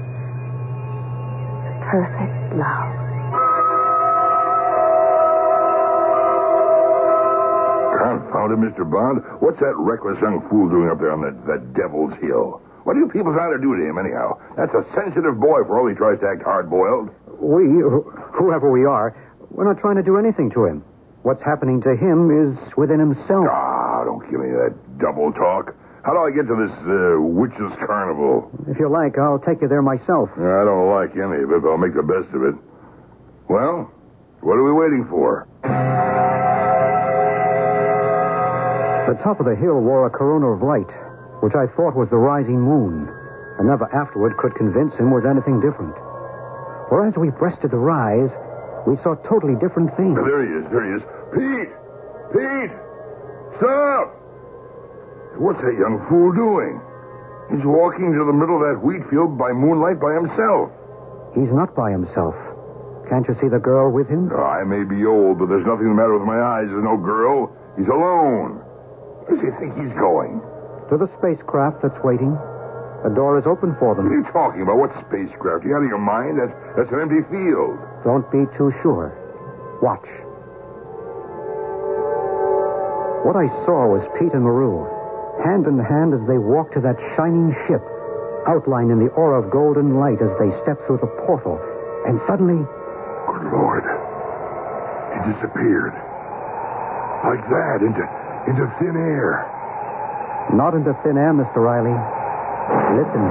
[1.88, 2.92] Perfect love.
[7.96, 8.84] Confound it, Mr.
[8.84, 9.24] Bond.
[9.40, 12.60] What's that reckless young fool doing up there on the, the Devil's Hill?
[12.84, 14.38] What do you people try to do to him, anyhow?
[14.56, 17.10] That's a sensitive boy for all he tries to act hard boiled.
[17.40, 17.66] We
[18.36, 19.16] whoever we are,
[19.50, 20.84] we're not trying to do anything to him.
[21.22, 23.46] What's happening to him is within himself.
[23.50, 25.74] Ah, don't give me that double talk.
[26.04, 28.46] How do I get to this uh, witches' carnival?
[28.68, 30.30] If you like, I'll take you there myself.
[30.38, 32.54] I don't like any of it, but I'll make the best of it.
[33.50, 33.90] Well,
[34.40, 35.48] what are we waiting for?
[39.06, 40.90] The top of the hill wore a corona of light,
[41.42, 43.10] which I thought was the rising moon,
[43.58, 45.94] and never afterward could convince him was anything different.
[46.88, 48.30] For as we breasted the rise,
[48.86, 50.14] we saw totally different things.
[50.14, 50.64] There he is.
[50.70, 51.04] There he is.
[51.34, 51.72] Pete!
[52.30, 52.74] Pete!
[53.58, 54.14] Stop!
[55.42, 56.80] What's that young fool doing?
[57.50, 60.70] He's walking to the middle of that wheat field by moonlight by himself.
[61.34, 62.34] He's not by himself.
[63.10, 64.30] Can't you see the girl with him?
[64.34, 66.66] Oh, I may be old, but there's nothing the matter with my eyes.
[66.66, 67.54] There's no girl.
[67.78, 68.58] He's alone.
[69.26, 70.42] Where does he think he's going?
[70.90, 72.34] To the spacecraft that's waiting.
[73.06, 74.10] The door is open for them.
[74.10, 74.82] What are you talking about?
[74.82, 75.62] What spacecraft?
[75.62, 76.42] Are you out of your mind?
[76.42, 77.78] That's, that's an empty field.
[78.02, 79.14] Don't be too sure.
[79.78, 80.02] Watch.
[83.22, 84.86] What I saw was Pete and Maru,
[85.46, 87.82] hand in hand as they walked to that shining ship,
[88.46, 91.58] outlined in the aura of golden light as they stepped through the portal.
[92.10, 93.86] And suddenly, Good Lord.
[95.14, 95.94] He disappeared.
[97.26, 98.02] Like that, into,
[98.50, 99.46] into thin air.
[100.54, 101.62] not into thin air, Mr.
[101.62, 101.94] Riley.
[102.96, 103.22] Listen.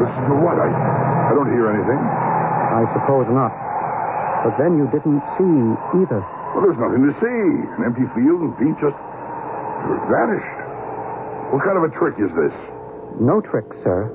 [0.00, 0.56] Listen to what?
[0.56, 2.00] I, I don't hear anything.
[2.00, 3.52] I suppose not.
[4.44, 5.54] But then you didn't see
[5.98, 6.22] either.
[6.54, 7.40] Well, there's nothing to see.
[7.76, 8.96] An empty field and Pete just
[10.08, 10.56] vanished.
[11.52, 12.54] What kind of a trick is this?
[13.20, 14.08] No trick, sir.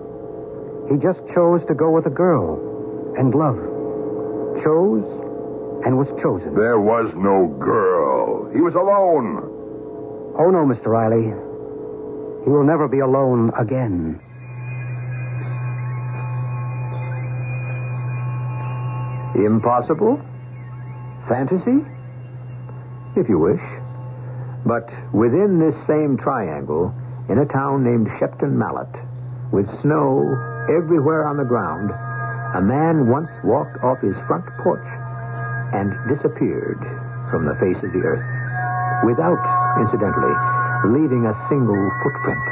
[0.89, 2.57] He just chose to go with a girl
[3.17, 3.59] and love.
[4.63, 5.03] Chose
[5.85, 6.55] and was chosen.
[6.55, 8.49] There was no girl.
[8.53, 9.43] He was alone.
[10.39, 10.87] Oh, no, Mr.
[10.87, 11.33] Riley.
[12.43, 14.19] He will never be alone again.
[19.35, 20.19] Impossible?
[21.29, 21.79] Fantasy?
[23.15, 23.63] If you wish.
[24.65, 26.93] But within this same triangle,
[27.29, 28.91] in a town named Shepton Mallet,
[29.51, 30.21] with snow
[30.67, 31.91] everywhere on the ground,
[32.55, 34.85] a man once walked off his front porch
[35.73, 36.79] and disappeared
[37.31, 38.27] from the face of the earth
[39.07, 39.41] without,
[39.79, 42.43] incidentally, leaving a single footprint.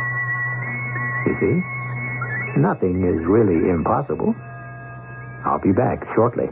[1.28, 2.60] You see?
[2.60, 4.36] Nothing is really impossible.
[5.46, 6.50] I'll be back shortly.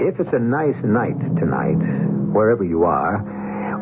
[0.00, 1.80] If it's a nice night tonight,
[2.32, 3.22] wherever you are,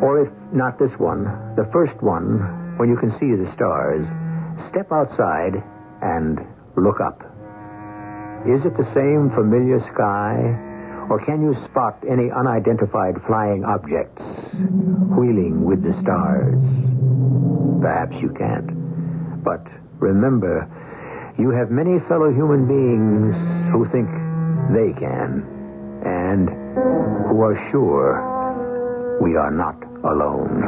[0.02, 1.24] or if not this one,
[1.56, 4.06] the first one, when you can see the stars,
[4.70, 5.62] step outside
[6.02, 6.38] and
[6.76, 7.19] look up.
[8.48, 10.40] Is it the same familiar sky,
[11.10, 14.22] or can you spot any unidentified flying objects
[15.12, 16.56] wheeling with the stars?
[17.82, 19.44] Perhaps you can't.
[19.44, 19.60] But
[19.98, 20.66] remember,
[21.38, 23.36] you have many fellow human beings
[23.72, 24.08] who think
[24.72, 25.44] they can,
[26.04, 26.48] and
[27.28, 30.64] who are sure we are not alone.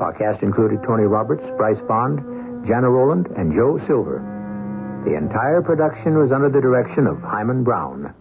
[0.00, 4.22] Our cast included Tony Roberts, Bryce Bond, Jana Rowland, and Joe Silver.
[5.04, 8.14] The entire production was under the direction of Himan Brown.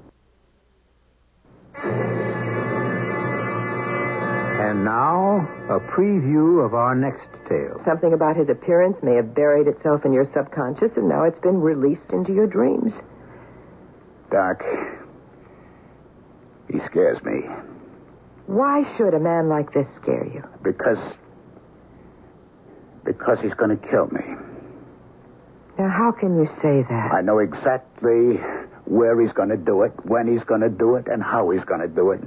[4.62, 7.82] And now, a preview of our next tale.
[7.86, 11.60] Something about his appearance may have buried itself in your subconscious, and now it's been
[11.62, 12.94] released into your dreams.
[14.32, 14.62] Doc,
[16.72, 17.42] he scares me
[18.46, 20.44] Why should a man like this scare you?
[20.64, 21.00] because.
[23.06, 24.22] because he's going to kill me.
[25.80, 27.12] Now, how can you say that?
[27.14, 28.36] I know exactly
[28.84, 31.64] where he's going to do it, when he's going to do it, and how he's
[31.64, 32.20] going to do it.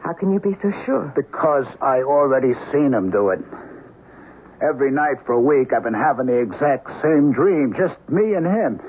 [0.00, 1.12] How can you be so sure?
[1.14, 3.40] Because I already seen him do it.
[4.62, 8.46] Every night for a week, I've been having the exact same dream, just me and
[8.46, 8.80] him.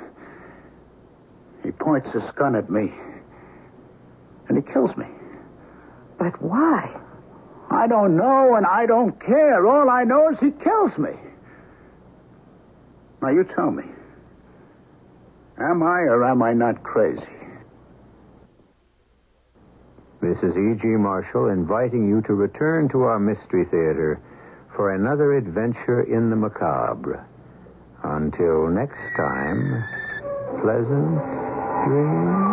[1.62, 2.94] He points his gun at me,
[4.48, 5.08] and he kills me.
[6.18, 6.90] But why?
[7.70, 9.68] I don't know, and I don't care.
[9.68, 11.12] All I know is he kills me.
[13.24, 13.86] Now, you tell me.
[15.58, 17.22] Am I or am I not crazy?
[20.22, 20.84] This is E.G.
[20.84, 24.22] Marshall inviting you to return to our Mystery Theater
[24.76, 27.26] for another adventure in the macabre.
[28.04, 29.86] Until next time,
[30.62, 31.16] pleasant
[31.88, 32.53] dreams.